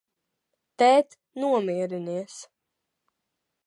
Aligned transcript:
Tēt, 0.83 1.19
nomierinies! 1.45 2.43